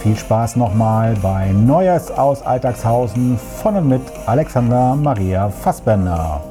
viel 0.00 0.16
Spaß 0.16 0.56
nochmal 0.56 1.14
bei 1.20 1.52
Neues 1.52 2.10
aus 2.10 2.40
Alltagshausen 2.40 3.36
von 3.36 3.76
und 3.76 3.88
mit 3.88 4.00
Alexander 4.24 4.96
Maria 4.96 5.50
Fassbender. 5.50 6.42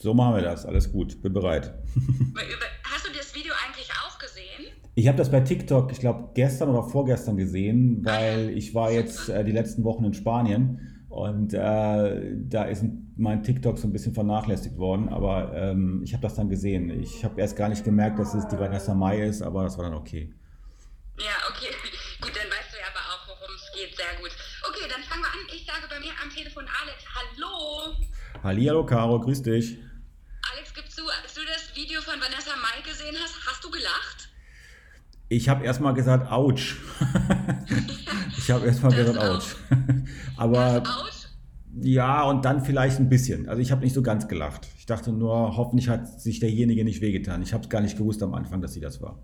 So 0.00 0.14
machen 0.14 0.36
wir 0.36 0.42
das. 0.42 0.64
Alles 0.64 0.90
gut. 0.90 1.20
Bin 1.20 1.34
bereit. 1.34 1.74
Hast 2.84 3.06
du 3.06 3.12
das 3.14 3.34
Video 3.34 3.52
eigentlich 3.66 3.90
auch 3.90 4.18
gesehen? 4.18 4.72
Ich 4.94 5.08
habe 5.08 5.18
das 5.18 5.30
bei 5.30 5.40
TikTok, 5.40 5.92
ich 5.92 6.00
glaube, 6.00 6.30
gestern 6.32 6.70
oder 6.70 6.84
vorgestern 6.84 7.36
gesehen, 7.36 8.00
weil 8.02 8.48
ich 8.56 8.74
war 8.74 8.90
jetzt 8.90 9.28
äh, 9.28 9.44
die 9.44 9.52
letzten 9.52 9.84
Wochen 9.84 10.04
in 10.04 10.14
Spanien 10.14 10.97
und 11.18 11.52
äh, 11.52 12.32
da 12.48 12.64
ist 12.64 12.84
mein 13.16 13.42
TikTok 13.42 13.76
so 13.76 13.88
ein 13.88 13.92
bisschen 13.92 14.14
vernachlässigt 14.14 14.78
worden, 14.78 15.08
aber 15.08 15.52
ähm, 15.52 16.00
ich 16.04 16.12
habe 16.12 16.22
das 16.22 16.36
dann 16.36 16.48
gesehen. 16.48 16.90
Ich 16.90 17.24
habe 17.24 17.40
erst 17.40 17.56
gar 17.56 17.68
nicht 17.68 17.84
gemerkt, 17.84 18.20
dass 18.20 18.34
es 18.34 18.46
die 18.46 18.56
Vanessa 18.56 18.94
Mai 18.94 19.22
ist, 19.26 19.42
aber 19.42 19.64
das 19.64 19.76
war 19.76 19.84
dann 19.84 19.94
okay. 19.94 20.32
Ja, 21.18 21.34
okay. 21.50 21.74
Gut, 22.20 22.30
dann 22.36 22.46
weißt 22.46 22.70
du 22.70 22.78
ja 22.78 22.86
aber 22.94 23.02
auch, 23.10 23.26
worum 23.26 23.52
es 23.56 23.66
geht. 23.74 23.96
Sehr 23.96 24.14
gut. 24.20 24.30
Okay, 24.68 24.86
dann 24.88 25.02
fangen 25.02 25.22
wir 25.22 25.30
an. 25.34 25.46
Ich 25.54 25.66
sage 25.66 25.86
bei 25.90 25.98
mir 25.98 26.14
am 26.22 26.30
Telefon 26.30 26.64
Alex, 26.82 27.02
hallo. 27.14 27.96
Hallihallo, 28.44 28.86
Caro, 28.86 29.18
grüß 29.18 29.42
dich. 29.42 29.78
Alex, 30.54 30.72
gib 30.72 30.88
zu, 30.88 31.02
als 31.02 31.34
du 31.34 31.40
das 31.42 31.74
Video 31.74 32.00
von 32.00 32.14
Vanessa 32.20 32.54
Mai 32.62 32.78
gesehen 32.86 33.16
hast, 33.20 33.34
hast 33.46 33.64
du 33.64 33.70
gelacht? 33.70 34.30
Ich 35.28 35.48
habe 35.48 35.64
erstmal 35.64 35.92
gesagt, 35.92 36.30
ouch. 36.32 36.54
ich 38.38 38.50
habe 38.50 38.66
erstmal 38.66 38.94
gesagt, 38.94 39.18
ouch. 39.18 39.56
Aber 40.36 40.78
Out? 40.78 41.28
ja, 41.82 42.22
und 42.22 42.44
dann 42.44 42.64
vielleicht 42.64 42.98
ein 42.98 43.10
bisschen. 43.10 43.48
Also 43.48 43.60
ich 43.60 43.70
habe 43.70 43.82
nicht 43.82 43.94
so 43.94 44.02
ganz 44.02 44.26
gelacht. 44.26 44.66
Ich 44.78 44.86
dachte 44.86 45.12
nur, 45.12 45.56
hoffentlich 45.56 45.88
hat 45.90 46.20
sich 46.20 46.40
derjenige 46.40 46.82
nicht 46.82 47.02
wehgetan. 47.02 47.42
Ich 47.42 47.52
habe 47.52 47.64
es 47.64 47.68
gar 47.68 47.82
nicht 47.82 47.98
gewusst 47.98 48.22
am 48.22 48.34
Anfang, 48.34 48.62
dass 48.62 48.72
sie 48.72 48.80
das 48.80 49.02
war. 49.02 49.22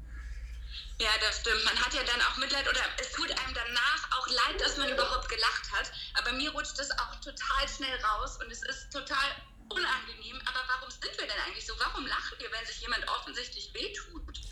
Ja, 1.01 1.09
das 1.25 1.41
stimmt. 1.41 1.65
Man 1.65 1.75
hat 1.75 1.95
ja 1.95 2.03
dann 2.05 2.21
auch 2.21 2.37
Mitleid 2.37 2.69
oder 2.69 2.85
es 3.01 3.11
tut 3.13 3.31
einem 3.31 3.55
danach 3.55 4.03
auch 4.21 4.29
leid, 4.29 4.61
dass 4.61 4.77
man 4.77 4.93
überhaupt 4.93 5.29
gelacht 5.29 5.73
hat. 5.73 5.91
Aber 6.21 6.37
mir 6.37 6.53
rutscht 6.53 6.79
das 6.79 6.91
auch 7.01 7.17
total 7.17 7.65
schnell 7.65 7.97
raus 8.05 8.39
und 8.45 8.53
es 8.53 8.61
ist 8.63 8.93
total 8.93 9.33
unangenehm. 9.73 10.37
Aber 10.45 10.61
warum 10.69 10.91
sind 10.93 11.17
wir 11.17 11.27
denn 11.27 11.41
eigentlich 11.49 11.65
so? 11.65 11.73
Warum 11.81 12.05
lachen 12.07 12.37
wir, 12.39 12.53
wenn 12.53 12.67
sich 12.69 12.83
jemand 12.83 13.09
offensichtlich 13.09 13.73
wehtut? 13.73 14.44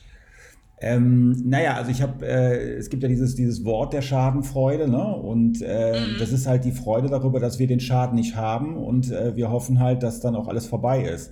Ähm, 0.82 1.36
naja, 1.44 1.74
also 1.76 1.90
ich 1.92 2.02
habe, 2.02 2.26
äh, 2.26 2.74
es 2.74 2.90
gibt 2.90 3.02
ja 3.04 3.08
dieses, 3.08 3.36
dieses 3.36 3.64
Wort 3.64 3.92
der 3.92 4.02
Schadenfreude, 4.02 4.88
ne? 4.88 5.14
Und 5.16 5.62
äh, 5.62 5.92
Mhm. 6.00 6.18
das 6.18 6.32
ist 6.32 6.46
halt 6.46 6.64
die 6.64 6.72
Freude 6.72 7.08
darüber, 7.08 7.38
dass 7.40 7.58
wir 7.60 7.68
den 7.68 7.78
Schaden 7.80 8.16
nicht 8.16 8.34
haben 8.36 8.76
und 8.76 9.10
äh, 9.12 9.36
wir 9.36 9.50
hoffen 9.50 9.78
halt, 9.80 10.02
dass 10.02 10.20
dann 10.20 10.34
auch 10.34 10.48
alles 10.48 10.66
vorbei 10.66 11.02
ist. 11.04 11.30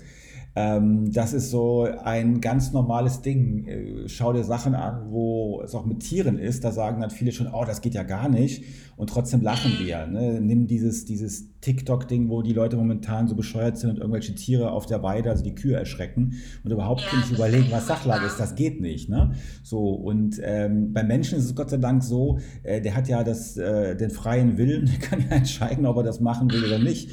Ähm, 0.57 1.13
das 1.13 1.33
ist 1.33 1.51
so 1.51 1.87
ein 2.03 2.41
ganz 2.41 2.73
normales 2.73 3.23
Ding. 3.23 3.67
Äh, 3.67 4.09
Schau 4.09 4.33
dir 4.33 4.45
Sachen 4.45 4.75
an, 4.75 5.11
wo 5.11 5.63
es 5.63 5.75
auch 5.75 5.85
mit 5.85 6.01
Tieren 6.01 6.39
ist. 6.39 6.65
Da 6.65 6.73
sagen 6.73 7.01
dann 7.01 7.11
viele 7.11 7.33
schon, 7.33 7.49
oh, 7.53 7.65
das 7.65 7.81
geht 7.81 7.95
ja 7.95 8.03
gar 8.03 8.29
nicht. 8.29 8.65
Und 8.97 9.09
trotzdem 9.09 9.41
lachen 9.41 9.73
wir. 9.79 10.07
Ne? 10.07 10.41
Nimm 10.41 10.67
dieses, 10.67 11.05
dieses 11.05 11.59
TikTok-Ding, 11.61 12.29
wo 12.29 12.43
die 12.43 12.53
Leute 12.53 12.77
momentan 12.77 13.29
so 13.29 13.35
bescheuert 13.35 13.79
sind 13.79 13.91
und 13.91 13.99
irgendwelche 13.99 14.35
Tiere 14.35 14.73
auf 14.73 14.87
der 14.87 15.03
Weide, 15.03 15.31
also 15.31 15.45
die 15.45 15.55
Kühe 15.55 15.77
erschrecken 15.77 16.35
und 16.65 16.71
überhaupt 16.71 17.03
Ja, 17.11 17.19
nicht 17.19 17.31
überlegen, 17.31 17.71
was 17.71 17.87
Sachlage 17.87 18.27
ist. 18.27 18.39
Das 18.39 18.57
geht 18.57 18.81
nicht. 18.81 19.09
Ne? 19.09 19.33
So, 19.63 19.91
und 19.91 20.41
ähm, 20.43 20.93
beim 20.93 21.07
Menschen 21.07 21.39
ist 21.39 21.45
es 21.45 21.55
Gott 21.55 21.71
sei 21.71 21.77
Dank 21.77 22.03
so, 22.03 22.41
äh, 22.63 22.81
der 22.81 22.97
hat 22.97 23.09
ja 23.09 23.25
das, 23.25 23.57
äh, 23.57 23.97
den 23.97 24.11
freien 24.11 24.59
Willen, 24.59 24.87
der 24.91 24.99
kann 24.99 25.21
ja 25.21 25.37
entscheiden, 25.37 25.87
ob 25.87 25.97
er 25.99 26.03
das 26.03 26.21
machen 26.21 26.51
will 26.51 26.65
oder 26.65 26.79
nicht. 26.79 27.11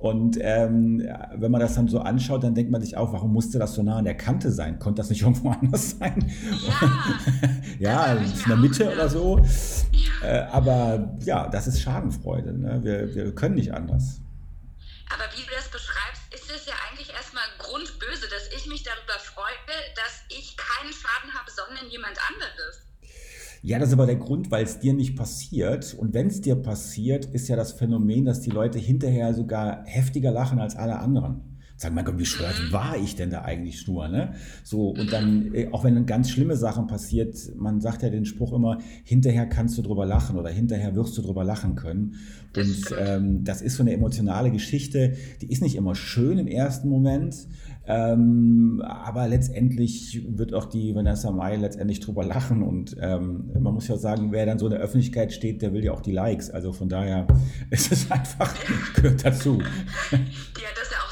Und 0.00 0.38
ähm, 0.40 1.06
wenn 1.34 1.50
man 1.52 1.60
das 1.60 1.74
dann 1.74 1.86
so 1.86 2.00
anschaut, 2.00 2.42
dann 2.42 2.54
denkt 2.54 2.72
man 2.72 2.80
sich 2.80 2.96
auch, 2.96 3.12
warum 3.12 3.34
musste 3.34 3.58
das 3.58 3.74
so 3.74 3.82
nah 3.82 3.98
an 3.98 4.06
der 4.06 4.16
Kante 4.16 4.50
sein? 4.50 4.78
Konnte 4.78 5.02
das 5.02 5.10
nicht 5.10 5.20
irgendwo 5.22 5.50
anders 5.50 5.98
sein? 5.98 6.32
Ja, 7.78 8.06
ja, 8.14 8.14
in 8.14 8.48
der 8.48 8.56
Mitte 8.56 8.88
auch 8.88 8.92
oder 8.92 9.10
so. 9.10 9.44
Äh, 10.22 10.38
aber 10.50 11.16
ja, 11.20 11.48
das 11.48 11.66
ist 11.66 11.82
Schadenfreude. 11.82 12.56
Ne? 12.56 12.80
Wir, 12.82 13.14
wir 13.14 13.34
können 13.34 13.56
nicht 13.56 13.74
anders. 13.74 14.22
Aber 15.12 15.24
wie 15.36 15.42
du 15.42 15.50
das 15.54 15.68
beschreibst, 15.68 16.22
ist 16.32 16.50
es 16.50 16.64
ja 16.64 16.72
eigentlich 16.88 17.12
erstmal 17.12 17.44
grundböse, 17.58 18.26
dass 18.30 18.48
ich 18.56 18.66
mich 18.68 18.82
darüber 18.82 19.18
freue, 19.20 19.76
dass 19.96 20.24
ich 20.30 20.56
keinen 20.56 20.94
Schaden 20.94 21.34
habe, 21.34 21.50
sondern 21.50 21.90
jemand 21.90 22.16
anderes. 22.30 22.89
Ja, 23.62 23.78
das 23.78 23.88
ist 23.88 23.94
aber 23.94 24.06
der 24.06 24.16
Grund, 24.16 24.50
weil 24.50 24.64
es 24.64 24.78
dir 24.80 24.94
nicht 24.94 25.16
passiert. 25.16 25.94
Und 25.94 26.14
wenn 26.14 26.28
es 26.28 26.40
dir 26.40 26.56
passiert, 26.56 27.26
ist 27.26 27.48
ja 27.48 27.56
das 27.56 27.72
Phänomen, 27.72 28.24
dass 28.24 28.40
die 28.40 28.50
Leute 28.50 28.78
hinterher 28.78 29.34
sogar 29.34 29.84
heftiger 29.86 30.30
lachen 30.30 30.58
als 30.58 30.76
alle 30.76 30.98
anderen. 30.98 31.49
Sagen, 31.80 31.94
mein 31.94 32.04
Gott, 32.04 32.16
wie 32.16 32.24
bescheuert 32.24 32.72
war 32.72 32.98
ich 32.98 33.16
denn 33.16 33.30
da 33.30 33.40
eigentlich 33.40 33.88
nur? 33.88 34.06
Ne? 34.06 34.34
So, 34.64 34.90
und 34.90 35.10
dann, 35.14 35.54
äh, 35.54 35.68
auch 35.72 35.82
wenn 35.82 36.04
ganz 36.04 36.28
schlimme 36.28 36.54
Sachen 36.54 36.86
passiert, 36.86 37.34
man 37.56 37.80
sagt 37.80 38.02
ja 38.02 38.10
den 38.10 38.26
Spruch 38.26 38.52
immer, 38.52 38.80
hinterher 39.02 39.46
kannst 39.46 39.78
du 39.78 39.82
drüber 39.82 40.04
lachen 40.04 40.36
oder 40.36 40.50
hinterher 40.50 40.94
wirst 40.94 41.16
du 41.16 41.22
drüber 41.22 41.42
lachen 41.42 41.76
können. 41.76 42.16
Und 42.54 42.94
ähm, 42.98 43.44
das 43.44 43.62
ist 43.62 43.76
so 43.76 43.82
eine 43.82 43.94
emotionale 43.94 44.50
Geschichte, 44.50 45.14
die 45.40 45.50
ist 45.50 45.62
nicht 45.62 45.74
immer 45.74 45.94
schön 45.94 46.36
im 46.36 46.48
ersten 46.48 46.90
Moment, 46.90 47.48
ähm, 47.86 48.82
aber 48.84 49.26
letztendlich 49.26 50.22
wird 50.28 50.52
auch 50.52 50.66
die 50.66 50.94
Vanessa 50.94 51.30
Mai 51.30 51.56
letztendlich 51.56 52.00
drüber 52.00 52.24
lachen 52.24 52.62
und 52.62 52.96
ähm, 53.00 53.50
man 53.58 53.72
muss 53.74 53.88
ja 53.88 53.96
sagen, 53.96 54.32
wer 54.32 54.46
dann 54.46 54.58
so 54.58 54.66
in 54.66 54.72
der 54.72 54.80
Öffentlichkeit 54.80 55.32
steht, 55.32 55.62
der 55.62 55.72
will 55.72 55.82
ja 55.82 55.92
auch 55.92 56.02
die 56.02 56.12
Likes. 56.12 56.50
Also 56.50 56.72
von 56.72 56.88
daher 56.88 57.26
ist 57.70 57.90
es 57.90 58.10
einfach, 58.10 58.54
gehört 58.94 59.24
dazu. 59.24 59.58
Die 59.58 60.16
hat 60.16 60.76
das 60.76 60.90
ja 60.90 60.98
auch 61.06 61.09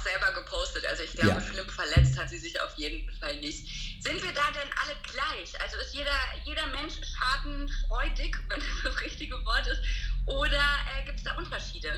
ich 1.08 1.14
glaube, 1.20 1.40
Ja. 1.40 1.40
schlimm 1.40 1.66
verletzt 1.68 2.18
hat 2.18 2.28
sie 2.28 2.38
sich 2.38 2.60
auf 2.60 2.74
jeden 2.76 3.08
Fall 3.20 3.36
nicht. 3.40 3.66
Sind 4.02 4.22
wir 4.22 4.32
da 4.32 4.46
denn 4.54 4.70
alle 4.82 4.94
gleich? 5.02 5.50
Also 5.62 5.76
ist 5.78 5.94
jeder, 5.94 6.18
jeder 6.44 6.66
Mensch 6.68 6.94
schadenfreudig, 7.02 8.36
wenn 8.48 8.60
das 8.60 8.92
das 8.92 9.00
richtige 9.04 9.34
Wort 9.44 9.66
ist? 9.66 9.80
Oder 10.26 10.60
äh, 11.00 11.06
gibt 11.06 11.18
es 11.18 11.24
da 11.24 11.36
Unterschiede? 11.36 11.88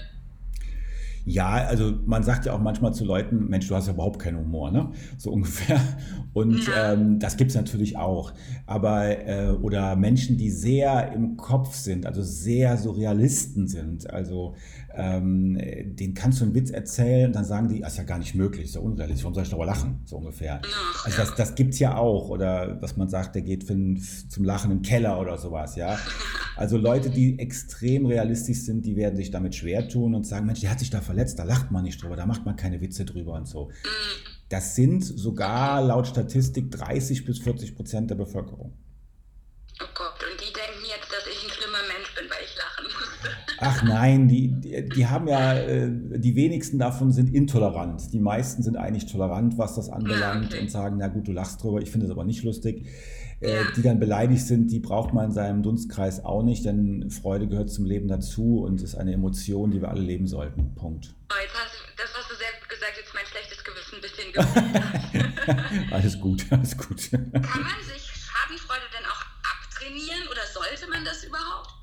Ja, 1.27 1.51
also 1.51 1.99
man 2.07 2.23
sagt 2.23 2.47
ja 2.47 2.55
auch 2.55 2.61
manchmal 2.61 2.95
zu 2.95 3.05
Leuten, 3.05 3.49
Mensch, 3.49 3.69
du 3.69 3.75
hast 3.75 3.87
ja 3.87 3.93
überhaupt 3.93 4.19
keinen 4.21 4.39
Humor, 4.39 4.71
ne? 4.71 4.91
So 5.19 5.31
ungefähr. 5.33 5.79
Und 6.33 6.67
Ja. 6.67 6.93
ähm, 6.95 7.19
das 7.19 7.37
gibt's 7.37 7.55
natürlich 7.55 7.99
auch. 7.99 8.33
Aber, 8.67 9.27
äh, 9.29 9.51
oder 9.51 9.97
Menschen, 9.97 10.39
die 10.39 10.51
sehr 10.51 11.13
im 11.13 11.37
Kopf 11.37 11.75
sind, 11.75 12.07
also 12.07 12.23
sehr 12.23 12.79
so 12.79 12.93
Realisten 12.93 13.69
sind. 13.69 14.09
Also 14.09 14.57
ähm, 14.95 15.59
denen 15.97 16.15
kannst 16.15 16.41
du 16.41 16.45
einen 16.45 16.55
Witz 16.55 16.71
erzählen 16.71 17.27
und 17.27 17.37
dann 17.37 17.45
sagen 17.45 17.69
die, 17.69 17.81
das 17.81 17.93
ist 17.93 17.99
ja 17.99 18.05
gar 18.05 18.19
nicht 18.19 18.35
möglich, 18.35 18.67
ist 18.67 18.75
ja 18.75 18.81
unrealistisch, 18.81 19.25
warum 19.25 19.35
soll 19.35 19.45
ich 19.45 19.51
darüber 19.51 19.67
lachen? 19.67 20.01
So 20.05 20.17
ungefähr. 20.17 20.61
Also 21.05 21.17
das, 21.19 21.35
das 21.35 21.55
gibt's 21.55 21.79
ja 21.79 21.97
auch. 21.97 22.29
Oder 22.29 22.81
was 22.81 22.97
man 22.97 23.09
sagt, 23.09 23.35
der 23.35 23.43
geht 23.43 23.67
zum 23.67 24.45
Lachen 24.45 24.71
im 24.71 24.83
Keller 24.83 25.21
oder 25.21 25.39
sowas, 25.39 25.77
ja. 25.77 25.99
Also 26.57 26.77
Leute, 26.77 27.09
die 27.09 27.39
extrem 27.39 28.05
realistisch 28.05 28.59
sind, 28.59 28.85
die 28.85 28.95
werden 28.95 29.17
sich 29.17 29.31
damit 29.31 29.55
schwer 29.55 29.89
tun 29.89 30.15
und 30.15 30.27
sagen, 30.27 30.45
Mensch, 30.45 30.61
der 30.61 30.71
hat 30.71 30.79
sich 30.79 30.91
da 30.91 31.01
verletzt, 31.01 31.39
da 31.39 31.45
lacht 31.45 31.71
man 31.71 31.85
nicht 31.85 32.03
drüber, 32.03 32.17
da 32.17 32.27
macht 32.27 32.45
man 32.45 32.55
keine 32.55 32.83
Witze 32.83 33.07
drüber 33.07 33.33
und 33.33 33.49
so. 33.49 33.71
Das 34.51 34.75
sind 34.75 35.03
sogar 35.03 35.81
laut 35.81 36.09
Statistik 36.09 36.71
30 36.71 37.25
bis 37.25 37.39
40 37.39 37.77
Prozent 37.77 38.11
der 38.11 38.17
Bevölkerung. 38.17 38.77
Oh 39.81 39.87
Gott, 39.95 40.21
und 40.31 40.41
die 40.41 40.53
denken 40.53 40.85
jetzt, 40.85 41.11
dass 41.11 41.27
ich 41.27 41.43
ein 41.43 41.51
schlimmer 41.51 41.79
Mensch 41.89 42.15
bin, 42.15 42.29
weil 42.29 42.45
ich 42.45 42.55
lachen 42.59 42.85
musste. 42.85 43.31
Ach 43.81 43.85
nein, 43.85 44.29
die, 44.29 44.49
die, 44.49 44.89
die 44.89 45.07
haben 45.07 45.29
ja, 45.29 45.55
äh, 45.55 45.91
die 45.91 46.35
wenigsten 46.37 46.79
davon 46.79 47.13
sind 47.13 47.35
intolerant. 47.35 48.13
Die 48.13 48.21
meisten 48.21 48.63
sind 48.63 48.77
eigentlich 48.77 49.11
tolerant, 49.11 49.59
was 49.59 49.75
das 49.75 49.89
anbelangt 49.89 50.53
okay. 50.53 50.61
und 50.61 50.71
sagen, 50.71 50.97
na 50.99 51.09
gut, 51.09 51.27
du 51.27 51.33
lachst 51.33 51.63
drüber, 51.63 51.81
ich 51.81 51.91
finde 51.91 52.07
es 52.07 52.13
aber 52.13 52.25
nicht 52.25 52.43
lustig. 52.43 52.87
Äh, 53.41 53.55
Ja. 53.55 53.71
Die 53.75 53.81
dann 53.81 53.99
beleidigt 53.99 54.43
sind, 54.47 54.71
die 54.71 54.81
braucht 54.81 55.15
man 55.15 55.27
in 55.27 55.33
seinem 55.33 55.63
Dunstkreis 55.63 56.23
auch 56.23 56.43
nicht, 56.43 56.67
denn 56.67 57.11
Freude 57.11 57.49
gehört 57.49 57.71
zum 57.71 57.87
Leben 57.87 58.07
dazu 58.07 58.61
und 58.61 58.83
ist 58.83 58.97
eine 58.97 59.15
Emotion, 59.15 59.71
die 59.71 59.81
wir 59.81 59.89
alle 59.89 60.03
leben 60.03 60.27
sollten. 60.27 60.75
Punkt. 60.75 61.15
Oh, 61.31 61.35
jetzt 61.43 61.55
hast 61.55 61.73
du, 61.73 61.85
das 61.97 62.11
hast 62.13 62.31
du 62.31 62.35
sehr 62.37 62.53
gut 62.61 62.69
gesagt, 62.69 62.93
jetzt 63.01 63.15
mein 63.15 63.25
schlechtes 63.25 63.65
Gewissen 63.65 63.97
ein 63.97 64.03
bisschen 64.05 64.29
gefühlt. 64.37 65.93
alles 65.93 66.21
gut, 66.21 66.45
alles 66.51 66.77
gut. 66.77 67.11
Kann 67.11 67.63
man 67.63 67.81
sich 67.81 68.05
Schadenfreude 68.13 68.89
denn 68.93 69.07
auch 69.09 69.25
abtrainieren 69.41 70.29
oder 70.29 70.45
sollte 70.53 70.91
man 70.91 71.03
das 71.03 71.25
überhaupt? 71.25 71.80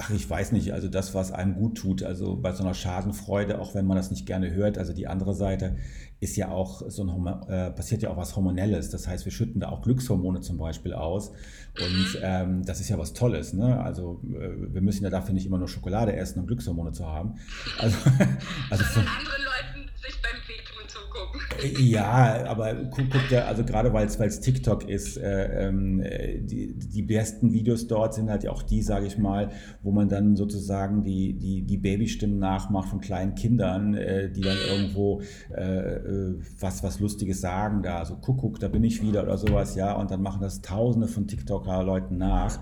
Ach, 0.00 0.10
ich 0.10 0.30
weiß 0.30 0.52
nicht, 0.52 0.72
also 0.72 0.86
das, 0.86 1.12
was 1.12 1.32
einem 1.32 1.56
gut 1.56 1.76
tut, 1.76 2.04
also 2.04 2.36
bei 2.36 2.52
so 2.52 2.62
einer 2.62 2.72
Schadenfreude, 2.74 3.60
auch 3.60 3.74
wenn 3.74 3.84
man 3.84 3.96
das 3.96 4.12
nicht 4.12 4.26
gerne 4.26 4.52
hört, 4.52 4.78
also 4.78 4.92
die 4.92 5.08
andere 5.08 5.34
Seite 5.34 5.76
ist 6.20 6.36
ja 6.36 6.50
auch 6.50 6.82
so 6.88 7.04
ein, 7.04 7.26
äh, 7.48 7.70
passiert 7.72 8.02
ja 8.02 8.10
auch 8.10 8.16
was 8.16 8.34
Hormonelles. 8.34 8.90
Das 8.90 9.06
heißt, 9.06 9.24
wir 9.24 9.32
schütten 9.32 9.60
da 9.60 9.68
auch 9.68 9.82
Glückshormone 9.82 10.40
zum 10.40 10.58
Beispiel 10.58 10.92
aus. 10.92 11.32
Und 11.80 12.18
ähm, 12.22 12.64
das 12.64 12.80
ist 12.80 12.88
ja 12.88 12.98
was 12.98 13.12
Tolles, 13.12 13.52
ne? 13.52 13.80
Also 13.80 14.20
äh, 14.24 14.72
wir 14.72 14.80
müssen 14.80 15.04
ja 15.04 15.10
dafür 15.10 15.34
nicht 15.34 15.46
immer 15.46 15.58
nur 15.58 15.68
Schokolade 15.68 16.14
essen, 16.16 16.40
um 16.40 16.46
Glückshormone 16.46 16.92
zu 16.92 17.06
haben. 17.06 17.34
Also, 17.78 17.96
also 18.70 18.84
von, 18.84 19.04
Sondern 19.04 19.14
anderen 19.16 19.42
Leuten 19.42 19.90
sich 19.96 20.20
beim 20.22 20.40
Wehtun 20.48 20.88
zugucken. 20.88 21.40
Ja, 21.78 22.44
aber 22.46 22.74
guck, 22.90 23.10
guck 23.10 23.28
dir, 23.28 23.46
also 23.46 23.64
gerade 23.64 23.92
weil 23.92 24.06
es 24.06 24.40
TikTok 24.40 24.88
ist, 24.88 25.16
äh, 25.16 25.66
ähm, 25.66 26.00
äh, 26.00 26.38
die, 26.40 26.74
die 26.74 27.02
besten 27.02 27.52
Videos 27.52 27.86
dort 27.88 28.14
sind 28.14 28.30
halt 28.30 28.46
auch 28.48 28.62
die, 28.62 28.82
sage 28.82 29.06
ich 29.06 29.18
mal, 29.18 29.50
wo 29.82 29.90
man 29.90 30.08
dann 30.08 30.36
sozusagen 30.36 31.02
die, 31.02 31.34
die, 31.38 31.62
die 31.62 31.76
Babystimmen 31.76 32.38
nachmacht 32.38 32.88
von 32.88 33.00
kleinen 33.00 33.34
Kindern, 33.34 33.94
äh, 33.94 34.30
die 34.30 34.40
dann 34.40 34.56
irgendwo 34.70 35.22
äh, 35.54 35.94
äh, 35.96 36.40
was, 36.60 36.82
was 36.82 37.00
Lustiges 37.00 37.40
sagen 37.40 37.82
da, 37.82 38.04
so 38.04 38.16
Kuckuck, 38.16 38.60
da 38.60 38.68
bin 38.68 38.84
ich 38.84 39.02
wieder 39.02 39.22
oder 39.22 39.38
sowas, 39.38 39.74
ja, 39.74 39.92
und 39.94 40.10
dann 40.10 40.22
machen 40.22 40.40
das 40.40 40.60
tausende 40.60 41.08
von 41.08 41.26
TikToker-Leuten 41.26 42.18
nach. 42.18 42.60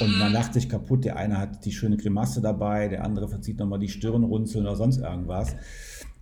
Und 0.00 0.18
man 0.18 0.32
lacht 0.32 0.54
sich 0.54 0.68
kaputt, 0.68 1.04
der 1.04 1.16
eine 1.16 1.38
hat 1.38 1.64
die 1.64 1.72
schöne 1.72 1.96
Grimasse 1.96 2.40
dabei, 2.40 2.88
der 2.88 3.04
andere 3.04 3.28
verzieht 3.28 3.58
nochmal 3.58 3.78
die 3.78 3.88
Stirn 3.88 4.24
runzeln 4.24 4.66
oder 4.66 4.76
sonst 4.76 4.98
irgendwas 4.98 5.56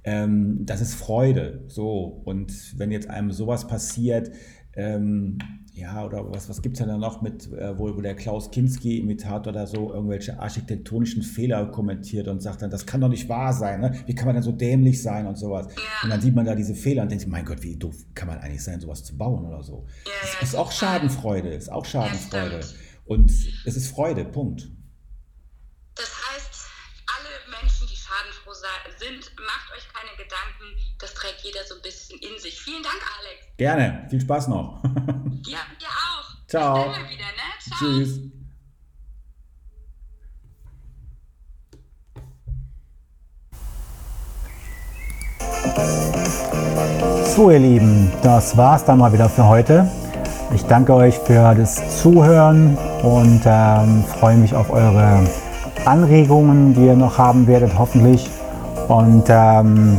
ähm, 0.04 0.64
das 0.66 0.80
ist 0.80 0.94
Freude. 0.94 1.64
So, 1.68 2.22
und 2.24 2.78
wenn 2.78 2.90
jetzt 2.90 3.08
einem 3.08 3.30
sowas 3.32 3.66
passiert, 3.66 4.30
ähm, 4.74 5.38
ja, 5.74 6.04
oder 6.04 6.30
was, 6.32 6.48
was 6.48 6.60
gibt 6.60 6.76
es 6.76 6.80
denn 6.80 6.88
da 6.88 6.98
noch 6.98 7.22
mit, 7.22 7.50
äh, 7.52 7.78
wo, 7.78 7.94
wo 7.96 8.00
der 8.00 8.14
Klaus 8.14 8.50
Kinski-Imitator 8.50 9.52
da 9.52 9.66
so 9.66 9.92
irgendwelche 9.92 10.38
architektonischen 10.38 11.22
Fehler 11.22 11.66
kommentiert 11.66 12.28
und 12.28 12.40
sagt 12.42 12.60
dann, 12.62 12.70
das 12.70 12.84
kann 12.84 13.00
doch 13.00 13.08
nicht 13.08 13.28
wahr 13.28 13.52
sein, 13.54 13.80
ne? 13.80 13.94
wie 14.06 14.14
kann 14.14 14.26
man 14.26 14.34
denn 14.34 14.42
so 14.42 14.52
dämlich 14.52 15.02
sein 15.02 15.26
und 15.26 15.36
sowas. 15.36 15.66
Und 16.02 16.10
dann 16.10 16.20
sieht 16.20 16.34
man 16.34 16.44
da 16.44 16.54
diese 16.54 16.74
Fehler 16.74 17.02
und 17.02 17.10
denkt 17.10 17.22
sich, 17.22 17.30
mein 17.30 17.44
Gott, 17.44 17.62
wie 17.62 17.76
doof 17.76 17.96
kann 18.14 18.28
man 18.28 18.38
eigentlich 18.38 18.62
sein, 18.62 18.80
sowas 18.80 19.02
zu 19.04 19.16
bauen 19.16 19.44
oder 19.46 19.62
so. 19.62 19.86
Ja, 20.04 20.12
das 20.20 20.34
ja, 20.34 20.40
ist 20.40 20.54
auch. 20.56 20.72
Schadenfreude, 20.72 21.48
ist 21.48 21.70
auch 21.72 21.84
Schadenfreude. 21.86 22.60
Und 23.04 23.30
es 23.30 23.76
ist 23.76 23.88
Freude, 23.88 24.24
Punkt. 24.24 24.70
Das 25.94 26.06
heißt, 26.06 26.50
alle 27.18 27.60
Menschen, 27.60 27.86
die 27.90 27.96
schadenfroh 27.96 28.52
sa- 28.54 28.90
sind, 29.02 29.32
macht 29.36 29.68
euch 29.76 29.86
keine 29.92 30.14
Gedanken. 30.16 30.66
Das 30.98 31.14
trägt 31.14 31.40
jeder 31.42 31.64
so 31.64 31.74
ein 31.76 31.82
bisschen 31.82 32.18
in 32.18 32.38
sich. 32.38 32.60
Vielen 32.60 32.82
Dank, 32.82 33.00
Alex. 33.18 33.56
Gerne, 33.56 34.06
viel 34.10 34.20
Spaß 34.20 34.48
noch. 34.48 34.82
Ja, 35.44 35.58
dir 35.80 35.88
auch. 35.88 36.46
Ciao. 36.46 36.76
Wieder, 36.76 37.02
ne? 37.02 37.48
Ciao. 37.58 37.78
Tschüss. 37.78 38.20
So 47.34 47.50
ihr 47.50 47.58
Lieben, 47.58 48.12
das 48.22 48.56
war's 48.56 48.84
dann 48.84 48.98
mal 48.98 49.12
wieder 49.12 49.28
für 49.28 49.46
heute. 49.46 49.90
Ich 50.54 50.62
danke 50.66 50.94
euch 50.94 51.18
für 51.18 51.54
das 51.56 52.02
Zuhören 52.02 52.76
und 53.02 53.42
ähm, 53.46 54.04
freue 54.04 54.36
mich 54.36 54.54
auf 54.54 54.70
eure 54.70 55.26
Anregungen, 55.84 56.74
die 56.74 56.86
ihr 56.86 56.94
noch 56.94 57.18
haben 57.18 57.46
werdet, 57.48 57.76
hoffentlich. 57.76 58.30
Und 58.92 59.24
ähm, 59.28 59.98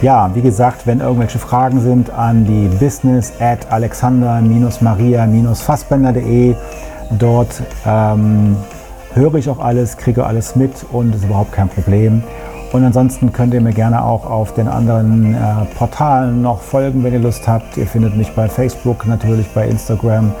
ja, 0.00 0.30
wie 0.34 0.42
gesagt, 0.42 0.86
wenn 0.86 1.00
irgendwelche 1.00 1.40
Fragen 1.40 1.80
sind, 1.80 2.10
an 2.10 2.44
die 2.44 2.68
business 2.68 3.32
at 3.40 3.72
alexander-maria-fassbender.de. 3.72 6.54
Dort 7.18 7.62
ähm, 7.84 8.56
höre 9.14 9.34
ich 9.34 9.50
auch 9.50 9.58
alles, 9.58 9.96
kriege 9.96 10.24
alles 10.24 10.54
mit 10.54 10.86
und 10.92 11.16
ist 11.16 11.24
überhaupt 11.24 11.50
kein 11.52 11.68
Problem. 11.68 12.22
Und 12.72 12.84
ansonsten 12.84 13.32
könnt 13.32 13.52
ihr 13.54 13.60
mir 13.60 13.72
gerne 13.72 14.04
auch 14.04 14.30
auf 14.30 14.54
den 14.54 14.68
anderen 14.68 15.34
äh, 15.34 15.64
Portalen 15.76 16.40
noch 16.42 16.60
folgen, 16.60 17.02
wenn 17.02 17.14
ihr 17.14 17.18
Lust 17.18 17.48
habt. 17.48 17.76
Ihr 17.76 17.88
findet 17.88 18.16
mich 18.16 18.30
bei 18.32 18.48
Facebook, 18.48 19.04
natürlich 19.06 19.48
bei 19.48 19.66
Instagram 19.66 20.32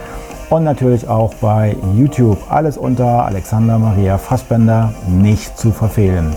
und 0.50 0.62
natürlich 0.62 1.08
auch 1.08 1.34
bei 1.40 1.74
YouTube. 1.96 2.38
Alles 2.48 2.76
unter 2.76 3.24
Alexander 3.24 3.76
Maria 3.78 4.18
Fassbender, 4.18 4.92
nicht 5.08 5.58
zu 5.58 5.72
verfehlen. 5.72 6.36